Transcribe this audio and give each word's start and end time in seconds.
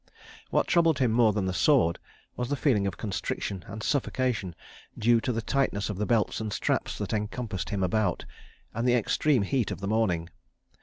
What 0.49 0.65
troubled 0.65 0.97
him 0.97 1.11
more 1.11 1.31
than 1.31 1.45
the 1.45 1.53
sword 1.53 1.99
was 2.35 2.49
the 2.49 2.55
feeling 2.55 2.87
of 2.87 2.97
constriction 2.97 3.63
and 3.67 3.83
suffocation 3.83 4.55
due 4.97 5.21
to 5.21 5.31
the 5.31 5.43
tightness 5.43 5.91
of 5.91 5.97
the 5.99 6.07
belts 6.07 6.41
and 6.41 6.51
straps 6.51 6.97
that 6.97 7.13
encompassed 7.13 7.69
him 7.69 7.83
about, 7.83 8.25
and 8.73 8.87
the 8.87 8.95
extreme 8.95 9.43
heat 9.43 9.69
of 9.69 9.79
the 9.79 9.87
morning. 9.87 10.31